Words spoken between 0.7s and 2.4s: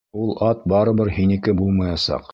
барыбер һинеке булмаясаҡ!